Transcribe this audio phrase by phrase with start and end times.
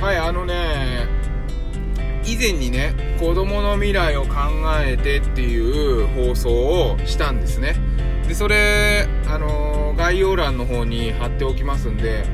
[0.00, 1.08] はいあのね
[2.24, 4.36] 以前にね子供の未来を考
[4.80, 7.74] えてっていう放送をしたんですね。
[8.28, 12.24] でそれあの概要欄の方に貼っておきますんで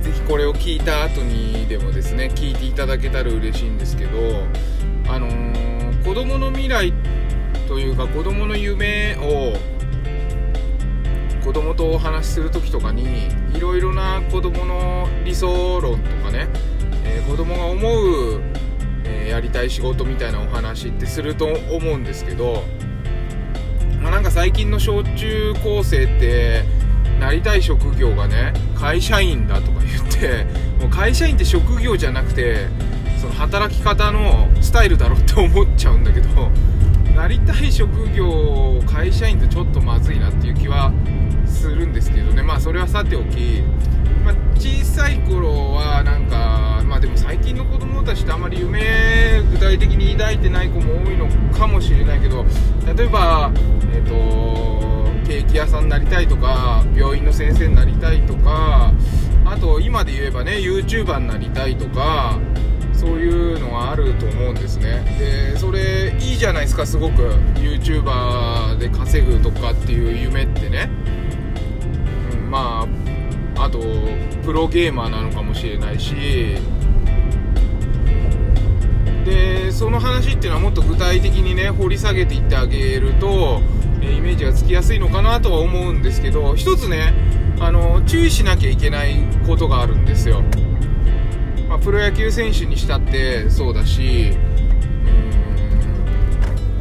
[0.00, 4.46] ぜひこれを聞いた後にでもですね聞いていただけたら嬉しいんですけど
[5.08, 6.92] あのー、子供の未来
[7.66, 9.58] というか子供の夢を
[11.44, 16.48] 子供とお話しする時とかにいろいろな子供の理想論とかね、
[17.04, 18.40] えー、子供が思う、
[19.04, 22.62] えー、やりたい仕事みたいなお話ってすると思うんですけど、
[24.00, 26.64] まあ、なんか最近の小中高生って
[27.20, 30.44] なりたい職業がね会社員だとか言って
[30.80, 32.68] もう会社員って職業じゃなくて
[33.20, 36.50] その働き方のスタイルだろうって思っちゃうんだけど
[37.14, 40.92] なりたい職業を会社員ってちょっとまずいなっていう気は
[41.46, 42.42] するんですけどね。
[42.42, 43.62] まあそれはさておき、
[44.24, 46.53] まあ、小さい頃はなんか
[46.94, 52.44] まあでも最近の子供たちってあまり夢具体的に抱いてない子も多いのかもしれないけど
[52.86, 53.50] 例えば
[53.92, 58.92] えっ、ー、とケーキ屋さんになりたいとか病院の先生になりたいとか
[59.44, 62.38] あと今で言えばね YouTuber になりたいとか
[62.92, 65.04] そういうのがあると思うんですね。
[65.18, 67.22] でそれいいじゃないですかすごく。
[67.56, 70.88] YouTuber で稼ぐとかっていう夢ってね、
[72.32, 72.86] うん、ま
[73.56, 73.80] ああと
[74.44, 76.56] プロゲーマーなのかもしれないし
[79.24, 83.60] でその話っていうのはもっと具体的にね掘り下げていってあげると
[84.02, 87.14] イメージがつきやすいのかなとは思うんですけど一つね
[87.58, 90.42] あの注意しなきゃいけないことがあるんですよ。
[91.68, 94.32] まあ、プロ野球選手にしたってそうだし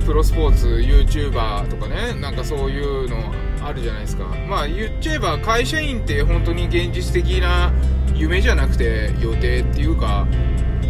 [0.05, 3.33] プロスポーツ YouTuber とかねなんかそういうの
[3.63, 4.25] あるじゃないですか。
[4.49, 7.71] まあ言っちゃえば会社員って本当に現実的な
[8.13, 10.27] 夢じゃなくて予定っていうか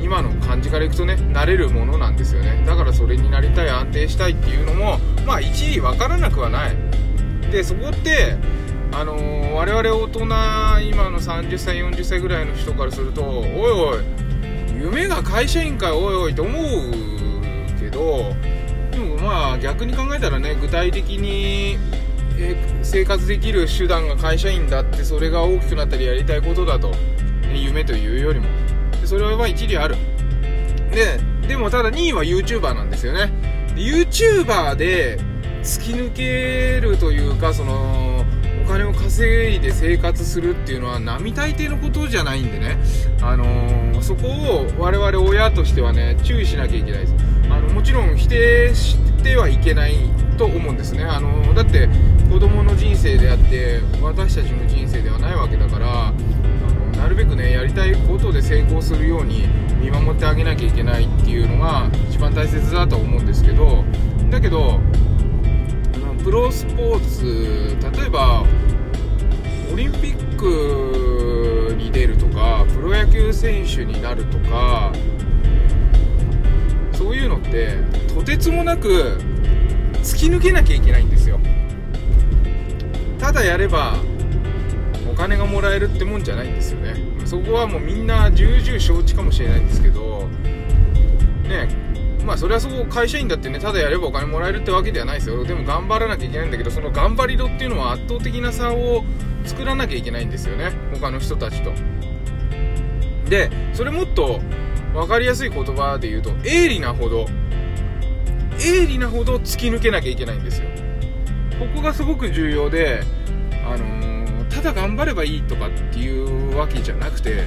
[0.03, 2.63] 今の感じからいくとね慣れるものなんですよね。
[2.67, 6.75] だからそれになりたい安定したいっていうのもまあ一理分からなくはない。
[7.49, 8.35] でそこって
[8.91, 10.19] あのー、我々大人
[10.89, 14.23] 今の30歳40歳ぐらいの人からするとおいおい
[14.83, 16.63] 夢が会社員かおいおいと思う
[17.79, 18.33] けど
[18.91, 21.77] でもまあ逆に考えたらね具体的に、
[22.37, 26.91] え生活できる手段が会社員だってそれが大きくなったりやりたいことだと、
[27.53, 28.72] 夢というよりも。
[29.05, 29.95] それは一理ある。
[30.91, 33.31] ででもただ2位は YouTuber なんですよね。
[33.75, 35.19] YouTuber で
[35.63, 38.25] 突き抜けるというかその
[38.63, 42.77] お金を稼いで生活するっていうのは並大抵のことじゃないんでね、
[43.21, 47.15] あのー、そこを我々親としてはね注意しなきゃいけないです。
[47.49, 49.95] あのもちろん否定してはいけない
[50.37, 51.89] と思うんですね、あのー、だって
[52.31, 56.13] 子供の人生であって私たちの人生ではないわけだから
[58.43, 59.47] 成功するように
[59.81, 63.83] 見守ってあげなきゃいけないっていうのが一番大切だと思うんですけど
[64.29, 64.79] だけど
[66.23, 68.43] プロスポーツ例えば
[69.71, 74.91] オリンピックに出るとかプロ野球選手になるとか
[76.93, 77.77] そういうのって
[78.13, 79.17] とてつもなく
[80.03, 81.39] 突き抜けなきゃいけないんですよ。
[83.19, 83.95] ただやれば
[85.13, 86.95] お金がもらえるってもんじゃないんですよね。
[87.23, 90.27] そこはもうみんな重々承知かもしれないんですけど
[91.43, 91.69] ね
[92.25, 95.43] まあそれはそう会社員だってねただやればお金もらえるってわけではないですよ。
[95.43, 99.03] でも頑張らなきゃいけないんだけどその頑張り度っていうのは圧倒的な差を
[99.45, 100.71] 作らなきゃいけないんですよね。
[100.95, 101.71] 他の人たちと。
[103.29, 104.41] でそれもっと
[104.93, 107.27] 分かりやすい言葉で言うと鋭利なほど。
[108.57, 110.67] 鋭利なほど突き抜けなきゃいけないんですよ。
[111.59, 113.03] ここがすごく重要で
[113.65, 114.02] あのー、
[114.53, 117.43] ただ頑張ればいいとかっていうわけじゃなくて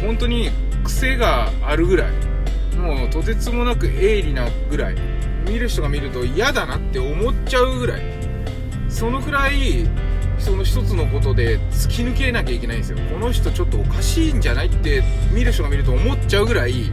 [0.00, 0.50] 本当に
[0.84, 2.12] 癖があるぐらい
[2.76, 4.96] もうとてつもなく鋭利なぐらい
[5.48, 8.02] 見る人が見ると嫌だなって思っちゃうぐらい
[8.88, 9.88] そのくらい
[10.38, 12.98] その一つのことで突き抜けなきゃいけないんですよ。
[13.10, 15.02] この人ちょっとおかしいんじゃないって
[15.32, 16.92] 見る人が見ると思っちゃうぐらい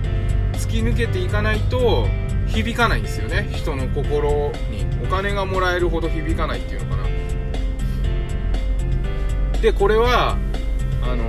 [0.54, 2.08] 突き抜けていかないと
[2.48, 3.50] 響かないんですよね。
[3.54, 4.86] 人の心に。
[5.06, 6.95] お金がもらえるほど響かないっていうのか
[9.66, 10.38] でこれは
[11.02, 11.28] あの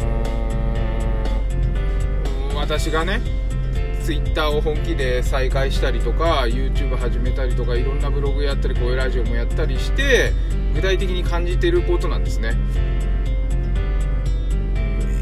[2.51, 3.23] ー、私がね
[4.05, 10.35] Twitter を本気で再開したりとか YouTube 始めたりとかいろんなブログやったりこういうラジオもやったりして
[10.75, 12.59] 具体的に感じてることなんですね。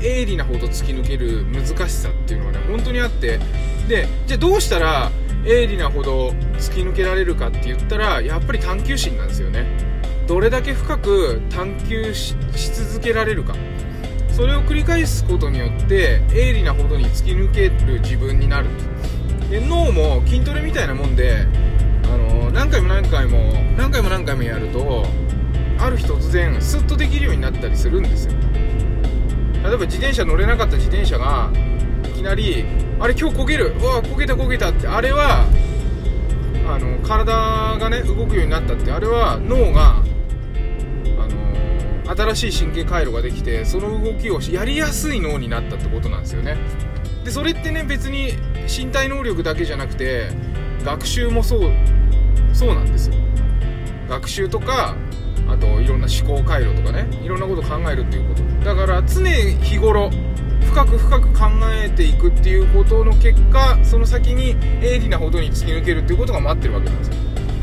[0.03, 3.39] 鋭利なほど突き抜ける難しさっていうのはね本当にあって。
[3.87, 5.13] でじゃあどうしたら
[5.45, 9.84] 鋭利なほど突き抜けられるかって言ったらやっぱり探求心なんですよね。
[10.27, 12.35] どれだけ深く探求し
[12.73, 13.55] 続けられるか。
[14.31, 18.67] それを繰り返すことによって鋭利なほどに突き抜ける自分になる。
[19.51, 21.47] で脳も筋トレみたいなもんで、
[22.05, 23.39] あの何回も何回も
[23.77, 25.07] 何回も何回もやると
[25.79, 28.33] ある日突然スッとできるようになったりするんですよ。
[29.63, 31.51] 例えば自転車乗れなかった自転車が
[32.05, 32.65] いきなり
[32.99, 33.75] あれ今日焦げる。
[33.79, 35.47] うわ焦げた焦げたってあれは
[36.67, 40.03] あの体がね動くようになったってあれは脳が
[42.07, 46.57] 新しい神経回路ができてその動きをやりやすい脳になったってことなんですよね。
[47.25, 48.35] でそれってね別に
[48.69, 50.29] 身体能力だけじゃなくて
[50.85, 51.71] 学習もそう
[52.53, 53.15] そうなんですよ。
[54.09, 54.95] 学習とか
[55.49, 58.43] あといろんな思考回路とかねいろんなこと考えるっていうこと。
[58.65, 60.11] だから常日頃
[60.61, 67.15] 深く深く考えていくっていうことの結果その先に鋭利なほどに突き抜けるっていうことが待ってるわけなんですよ。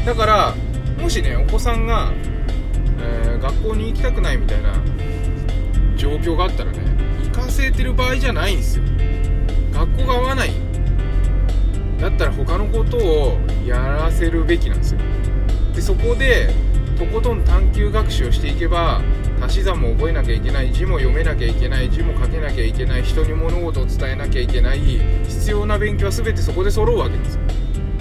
[0.05, 0.55] だから
[0.99, 2.11] もしねお子さんが、
[3.41, 4.73] 学校に行きたくないみたいな
[5.97, 6.79] 状況があったらね
[7.25, 8.83] 行かせてる場合じゃないんですよ。
[9.73, 10.51] 学校が合わない。
[11.99, 14.99] だったら他のことをやらせるべきなんですよ。
[15.73, 16.53] でそこで
[16.97, 19.01] とことん探究学習をしていけば
[19.41, 24.79] 足し算も覚えなきゃいけない字も読めなきゃいけない字も書けなきゃいけない人に物事を伝えなきゃいけない
[25.27, 27.41] 必要な勉強は全てそこで揃うわけですよ。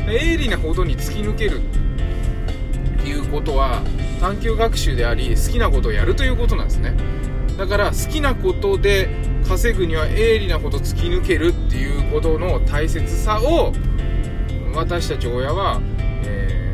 [0.07, 3.83] 鋭利なほどに突き抜けるっていうことは
[4.21, 6.95] 探究学習であり好きなことをやるということなんですね。
[7.57, 9.09] だから好きなことで
[9.49, 13.73] 稼ぐには鋭利なほど突き抜けるっていうことの大切さを
[14.75, 15.81] 私たち親は
[16.25, 16.73] え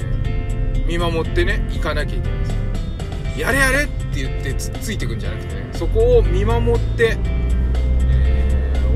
[0.86, 2.46] 見守ってね行かなきゃいけないんで
[3.34, 3.40] す。
[3.40, 7.16] やれやれって言ってつっついてくんじゃなくてねそこを見守って、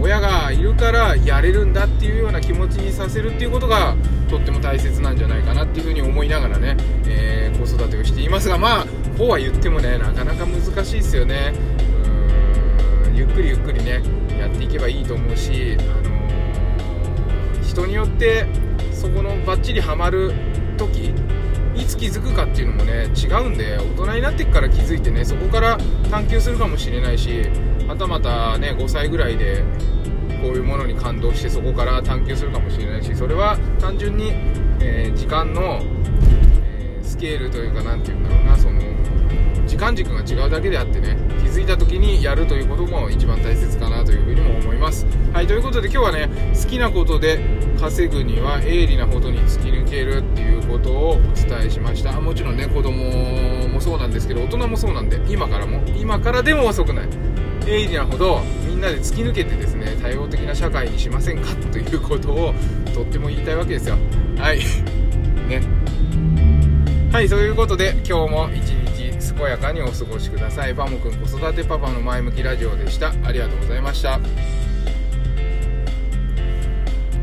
[0.00, 3.94] 親がいるからやれるんだっていうような気持ちにさせるっていうことが
[4.28, 6.76] とっても大切なんじゃないかなっていうふうに思いながらね、
[7.06, 8.86] えー、子育てをしていますがまあ
[9.18, 11.52] こうは言ってもねなかなか難しいですよね。
[13.06, 14.00] うんゆっくりゆっくりね
[14.38, 18.46] やっていけばいいと思うし、あのー、人によって
[18.92, 20.32] そこのバッチリハマる
[20.78, 21.12] 時
[21.74, 25.78] いつ気づくかっていうのもね違うんで大人になってから気づいてねそこから
[26.10, 27.50] 探求するかもしれないし
[27.90, 29.64] はたまたね5歳ぐらいで
[30.40, 34.30] こういうものに感動してそこから探求するかもしれないしそれは単純に、
[34.80, 35.80] えー、時間の、
[36.70, 38.80] えー、スケールというか何て言うんだろうなその
[39.66, 45.04] 時間軸が違うだけであってね気づいた時にやるということも一番大切かなというふうにも思います。
[45.32, 47.40] はいということで今日はね好きなことで
[47.80, 52.20] 稼ぐには鋭利なほどに突き抜けるっていうことをお伝えしました。
[52.20, 57.08] もちろんね子供もそうなんですけど大人もそうなんで今からも今からでも遅くない。
[57.66, 62.54] エイリアンほどみんなで突き抜けてですね多様的な社会にしませんかということを
[62.94, 63.96] とっても言いたいわけですよ。
[64.38, 64.58] はい。
[65.48, 65.62] ね。
[67.12, 68.90] はいそういうことで今日も一日
[69.34, 70.74] 健やかにお過ごしください。
[70.74, 73.12] バモくん子育てパパの前向きラジオでした。
[73.24, 74.20] ありがとうございました。